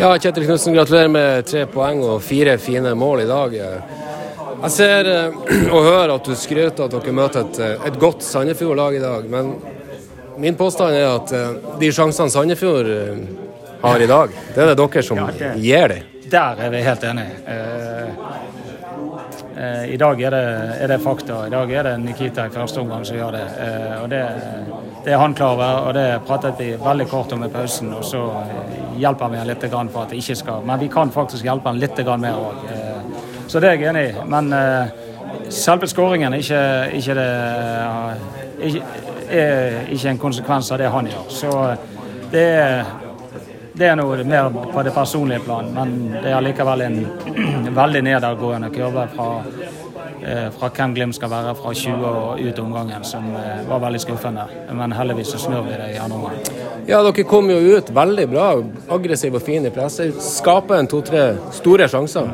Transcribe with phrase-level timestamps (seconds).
[0.00, 3.54] Ja, Kjetil Knutsen, gratulerer med tre poeng og fire fine mål i dag.
[4.62, 5.38] Jeg ser eh,
[5.74, 9.26] og hører at du skryter at dere møter et, eh, et godt Sandefjord-lag i dag.
[9.32, 9.56] Men
[10.38, 12.92] min påstand er at eh, de sjansene Sandefjord
[13.82, 16.14] har i dag, det er det dere som ja, det, gir dem.
[16.30, 17.58] Der er vi helt enige.
[19.88, 20.42] I dag er det,
[20.84, 21.40] er det, fakta.
[21.46, 23.46] I dag er det Nikita i første omgang som gjør det.
[24.02, 24.20] og det,
[25.04, 27.90] det er han klar over, og det pratet vi veldig kort om i pausen.
[27.96, 28.22] Og så
[29.00, 31.82] hjelper vi han litt for at det ikke skal Men vi kan faktisk hjelpe han
[31.82, 32.70] litt mer òg.
[33.48, 34.14] Så det er jeg enig i.
[34.30, 34.54] Men
[35.50, 36.62] selve skåringen er ikke,
[36.98, 38.82] ikke, det,
[39.30, 41.28] er ikke en konsekvens av det han gjør.
[41.28, 41.52] Så
[42.32, 42.84] det er,
[43.78, 46.98] det er noe mer på det personlige plan, men det er likevel en
[47.82, 53.06] veldig nedadgående kurve fra, uh, fra hvem Glimt skal være fra 20 og ut omgangen,
[53.06, 53.30] som
[53.68, 54.48] var veldig skuffende.
[54.74, 56.66] Men heldigvis så snur vi det i andre omgang.
[56.88, 58.50] Ja, dere kom jo ut veldig bra,
[58.98, 60.18] Aggressiv og fin i presset.
[60.24, 62.30] Skaper en to-tre store sjanser.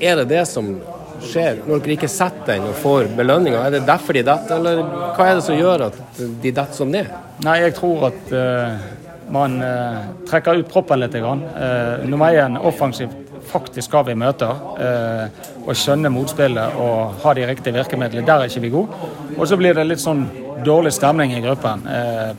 [0.00, 0.74] Er det det som
[1.20, 3.64] skjer når dere ikke setter den og får belønninga?
[3.66, 4.80] Er det derfor de detter, eller
[5.16, 7.04] hva er det som gjør at de detter som det?
[7.44, 8.88] Nei, jeg tror at uh,
[9.30, 11.14] man eh, trekker ut proppen litt.
[11.14, 13.16] Uh, nummer én offensivt
[13.50, 18.26] faktisk skal vi møter, eh, og skjønne motspillet og ha de riktige virkemidlene.
[18.26, 19.08] Der er ikke vi gode.
[19.36, 20.26] Og så blir det litt sånn
[20.62, 21.82] dårlig stemning i gruppen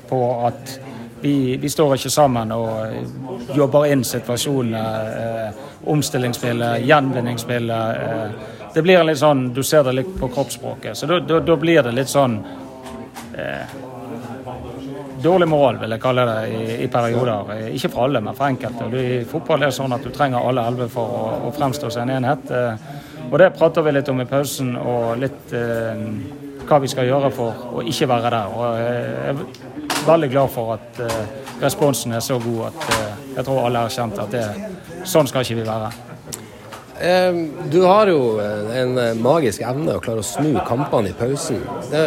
[0.08, 0.78] på at
[1.22, 4.86] vi, vi, står ikke sammen og jobber inn situasjonene.
[5.26, 8.02] Eh, omstillingsspillet, gjenvinningsspillet.
[8.02, 10.98] Eh, det blir litt sånn Du ser det litt på kroppsspråket.
[10.98, 12.38] Så da blir det litt sånn
[13.38, 13.74] eh,
[15.22, 17.54] Dårlig moral, vil jeg kalle det, i, i perioder.
[17.56, 18.90] Eh, ikke for alle, men for enkelte.
[18.98, 22.08] I fotball er det sånn at du trenger alle elleve for å, å, fremstå som
[22.08, 22.50] en enhet.
[22.50, 26.02] Eh, og det prater vi litt om i pausen, og litt eh,
[26.68, 28.56] hva vi skal gjøre for å ikke være der.
[28.56, 31.20] Og jeg er veldig glad for at eh,
[31.62, 34.46] responsen er så god at eh, jeg tror alle har kjent at det,
[35.08, 35.92] sånn skal ikke vi være.
[37.74, 41.58] Du har jo en magisk evne å klare å snu kampene i pausen,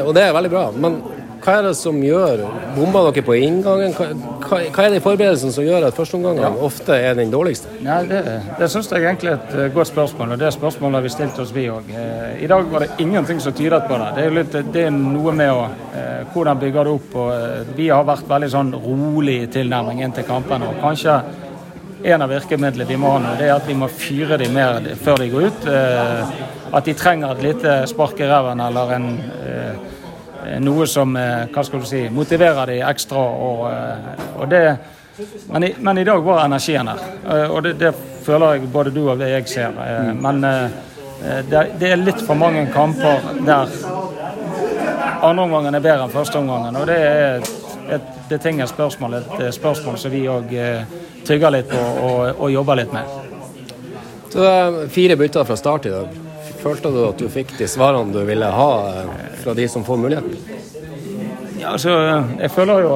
[0.05, 0.69] og det er veldig bra.
[0.71, 1.01] Men
[1.45, 2.41] hva er det som gjør
[2.73, 3.93] Bomba dere på inngangen?
[3.93, 4.07] Hva,
[4.47, 6.53] hva, er det i forberedelsen som gjør at førsteomgangen ja.
[6.65, 7.73] ofte er den dårligste?
[7.85, 8.23] Ja, det
[8.59, 11.41] det syns jeg egentlig er et eh, godt spørsmål, og det spørsmålet har vi stilt
[11.43, 11.91] oss, vi òg.
[11.93, 14.11] Eh, I dag var det ingenting som tydet på det.
[14.17, 17.17] Det er, litt, det er noe med å, eh, hvordan bygger det opp.
[17.21, 20.73] og Vi har vært veldig sånn rolig tilnærming inn til kampene.
[20.73, 21.21] og kanskje
[22.05, 24.81] en av virkemidlene vi må ha nå, det er at vi må fyre dem mer
[25.01, 25.69] før de går ut.
[26.75, 29.09] At de trenger et lite spark i ræven eller en
[29.55, 29.94] Eh,
[30.61, 33.21] noe som eh, hva skal du si, motiverer de ekstra.
[33.21, 34.63] Og, eh, og det,
[35.49, 37.03] men, i, men, i, dag var energien her,
[37.51, 37.93] og det, det,
[38.25, 39.75] føler jeg både du og jeg ser.
[40.17, 43.69] Men det, det er litt for mange kamper der
[45.21, 46.81] andre omgangen er bedre enn første omgangen.
[46.81, 47.53] Og det er et,
[47.99, 50.57] et betinget spørsmål, et spørsmål som vi òg
[51.29, 53.21] tygger litt på og, og jobber litt med.
[54.33, 56.34] Så Fire bytter fra start i dag.
[56.65, 59.99] Følte du at du fikk de svarene du ville ha eh, fra de som får
[60.01, 60.37] muligheten?
[61.61, 61.93] Ja, altså,
[62.41, 62.95] jeg føler jo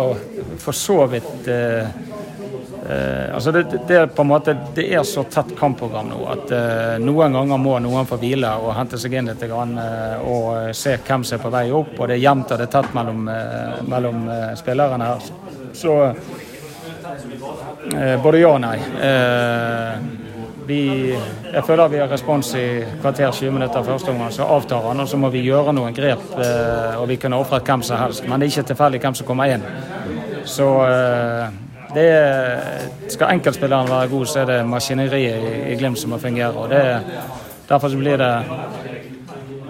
[0.62, 5.26] for så vidt eh, eh, altså det, det, er på en måte, det er så
[5.28, 9.28] tett kampprogram nå at eh, noen ganger må noen få hvile og hente seg inn
[9.28, 11.92] litt grann, eh, og se hvem som er på vei opp.
[11.98, 14.24] Og det er jevnt og det er tett mellom, eh, mellom
[14.60, 15.28] spillerne her.
[15.76, 15.98] Så
[18.24, 18.78] både ja og nei.
[20.68, 21.14] Vi,
[21.52, 25.00] jeg føler vi har respons i kvarter 20 minutter første omgang, så avtar han.
[25.00, 28.26] Og så må vi gjøre noen grep, eh, og vi kunne ofret hvem som helst.
[28.28, 29.64] Men det er ikke tilfeldig hvem som kommer inn.
[30.44, 31.56] Så eh,
[31.94, 32.10] det
[33.14, 36.52] skal enkeltspilleren være god, så er det maskineriet i, Glimt som må fungere.
[36.52, 37.00] og det,
[37.68, 38.32] Derfor blir det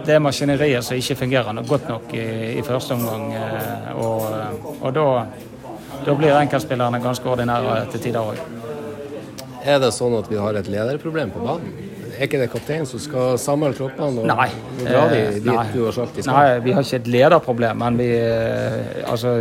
[0.07, 3.35] det er maskineriet som ikke fungerer godt nok i, i første omgang.
[3.35, 4.27] Eh, og,
[4.81, 5.07] og da,
[6.07, 8.68] da blir enkeltspillerne ganske ordinære til tider òg.
[9.67, 11.73] Er det sånn at vi har et lederproblem på banen?
[12.19, 15.65] Er ikke det kapteinen som skal samle troppene og, nei, og dra dem dit nei,
[15.71, 16.35] du har sagt de skal?
[16.35, 19.37] Nei, vi har ikke et lederproblem, men vi eh, Altså,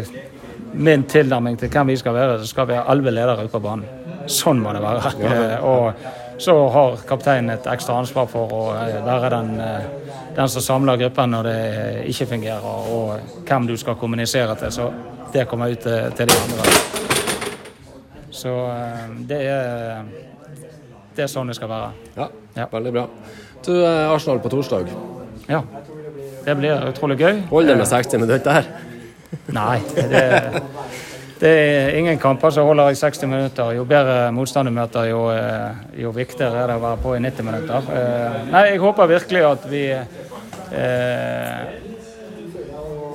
[0.77, 3.87] min tilnærming til hvem vi skal være, så skal vi ha elleve ledere på banen.
[4.29, 5.13] Sånn må det være.
[5.23, 5.31] Ja.
[5.33, 9.55] Eh, og så har kapteinen et ekstra ansvar for å eh, være den,
[10.37, 11.57] den som samler gruppen når det
[12.13, 14.75] ikke fungerer, og hvem du skal kommunisere til.
[14.75, 14.91] Så
[15.33, 16.86] det kommer ut til de andre.
[18.37, 20.03] Så eh, det er,
[21.17, 22.09] det er sånn det skal være.
[22.17, 22.27] Ja,
[22.59, 22.67] ja.
[22.69, 23.07] veldig bra.
[23.65, 24.91] Du, eh, Arsenal på torsdag.
[25.49, 25.63] Ja.
[26.45, 27.41] Det blir utrolig gøy.
[27.49, 28.69] Holder det med 60 minutter her?
[29.51, 29.79] Nei.
[29.97, 30.21] Det,
[31.41, 33.73] det, er ingen kamper som holder i 60 minutter.
[33.75, 37.25] Jo bedre motstand du møter, jo, eh, jo, viktigere er det å være på i
[37.25, 37.91] 90 minutter.
[38.53, 41.61] Nei, jeg håper virkelig at vi eh,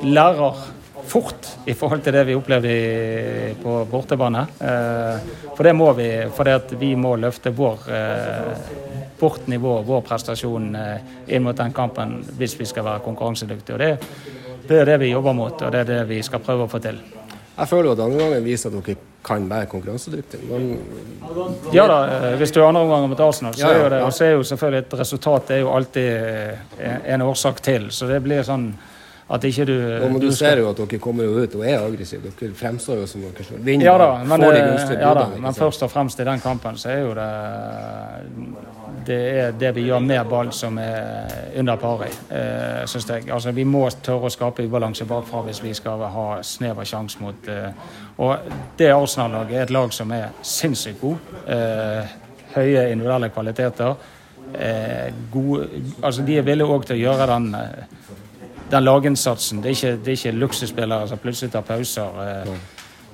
[0.02, 0.71] lærer
[1.12, 4.46] fort i forhold til det vi opplevde i, på bortebane.
[4.64, 6.48] Eh, for det må vi, for
[6.80, 8.68] vi må løfte vår, eh,
[9.20, 13.76] vårt nivå, vår prestasjon eh, inn mot den kampen hvis vi skal være konkurransedyktige.
[13.76, 16.64] Og det, det er det vi jobber mot, og det er det vi skal prøve
[16.64, 17.02] å få til.
[17.52, 20.48] Jeg føler jo at andre gangen viser at dere kan være konkurransedyktige.
[20.48, 20.70] Men...
[21.76, 21.98] Ja da,
[22.40, 24.00] hvis du er andre omgang mot Arsenal, så er jo det.
[24.06, 26.80] Og så er jo selvfølgelig et resultat det er jo alltid
[27.12, 27.90] en årsak til.
[27.92, 28.70] Så det blir sånn
[29.32, 31.64] at ikke du ja, Men du, du ser jo at dere kommer jo ut og
[31.64, 32.34] er aggressive.
[32.38, 33.86] Dere fremstår jo som dere skal vinne.
[33.86, 37.14] Ja da, men, ja, da, men først og fremst i den kampen så er jo
[37.16, 37.28] det
[39.06, 43.30] det er det vi gjør med ball som er under paret, eh, syns jeg.
[43.32, 47.48] Altså, vi må tørre å skape ubalanse bakfra hvis vi skal ha snever sjanse mot
[47.48, 47.72] eh,
[48.22, 48.36] Og
[48.78, 51.32] det Arsenal-laget er et lag som er sinnssykt god.
[51.48, 52.12] Eh,
[52.54, 53.94] høye individuelle kvaliteter.
[54.54, 55.68] Eh, gode,
[56.02, 58.02] altså, de er villige òg til å gjøre den eh,
[58.72, 59.60] den laginnsatsen.
[59.60, 62.22] Det er ikke, det er ikke luksusspillere som plutselig tar pauser.
[62.24, 62.54] Eh.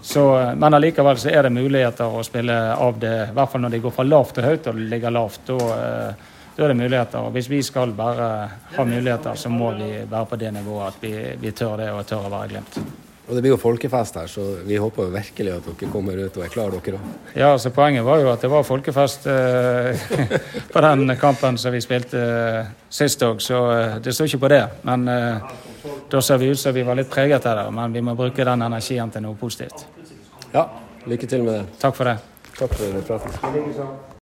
[0.01, 0.23] Så,
[0.57, 3.81] men allikevel så er det muligheter å spille av det, i hvert fall når de
[3.83, 5.43] går fra lavt til høyt og ligger lavt.
[5.51, 7.27] Da, eh, da er det muligheter.
[7.27, 8.31] Og hvis vi skal bare
[8.77, 11.13] ha muligheter, så må vi være på det nivået at vi,
[11.43, 12.81] vi tør det og tør å være glemt.
[13.29, 16.37] Og Det blir jo folkefest her, så vi håper jo virkelig at dere kommer ut
[16.39, 17.11] og er klar dere òg.
[17.37, 20.09] Ja, altså Poenget var jo at det var folkefest eh,
[20.73, 24.53] på den kampen som vi spilte eh, sist òg, så eh, det står ikke på
[24.55, 24.65] det.
[24.89, 25.55] Men eh,
[26.09, 28.49] da ser vi ut som vi var litt preget av det, men vi må bruke
[28.49, 29.85] den energien til noe positivt.
[30.55, 30.65] Ja,
[31.05, 31.65] lykke til med det.
[31.85, 32.21] Takk for det.
[32.57, 34.09] Takk for praten.